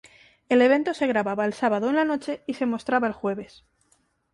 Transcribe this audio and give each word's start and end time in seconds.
El 0.49 0.63
evento 0.63 0.95
se 0.95 1.05
grabada 1.05 1.45
el 1.45 1.53
sábado 1.53 1.87
en 1.87 1.95
la 1.95 2.05
noche 2.05 2.41
y 2.47 2.55
se 2.55 2.65
mostraba 2.65 3.05
el 3.05 3.13
jueves. 3.13 3.65